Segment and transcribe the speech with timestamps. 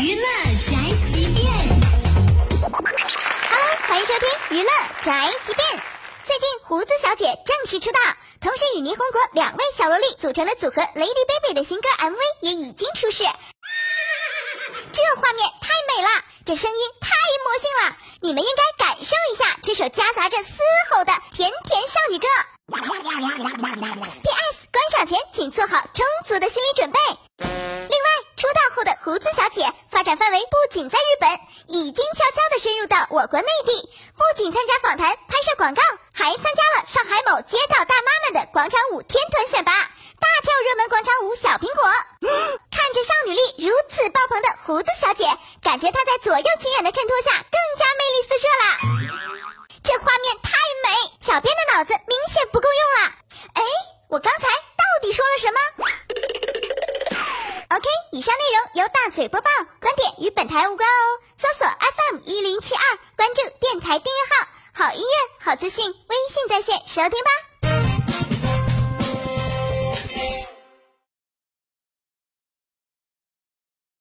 [0.00, 0.76] 娱乐宅
[1.08, 1.44] 急便
[2.60, 2.78] ，Hello，
[3.88, 4.70] 欢迎收听娱乐
[5.02, 5.68] 宅急便。
[6.22, 7.98] 最近胡子小姐正式出道，
[8.40, 13.24] 同时与霓虹国两位小萝莉组成的组合 Lady Baby 的新歌 MV 也已经出世。
[13.24, 16.08] 这画面太美了，
[16.46, 17.10] 这声音太
[17.44, 20.60] 魔性了，你们应该感受一下这首夹杂着嘶
[20.92, 22.28] 吼的甜甜少女歌。
[24.22, 24.68] P.S.
[24.70, 27.00] 观赏前请做好充足的心理准备。
[30.08, 31.28] 展范围不仅在日本，
[31.66, 33.76] 已经悄悄地深入到我国内地。
[34.16, 35.82] 不仅参加访谈、拍摄广告，
[36.14, 39.70] 还参加了上海某街道大妈们的广场舞天团选拔，
[40.16, 41.84] 大跳热门广场舞《小苹果》。
[42.72, 45.28] 看着少女力如此爆棚的胡子小姐，
[45.60, 48.64] 感觉她在左右群演的衬托下更加魅力四射啦！
[49.84, 50.56] 这画面太
[50.88, 53.12] 美，小编的脑子明显不够用啊！
[53.52, 53.62] 哎，
[54.08, 55.60] 我刚才到底说了什么
[57.78, 59.48] ？OK，以上内容由大嘴播报，
[59.80, 61.20] 观点与本台无关哦。
[61.36, 62.82] 搜索 FM 一零七二，
[63.14, 67.47] 关注电台订阅号，好音乐、好资讯，微信在线收听吧。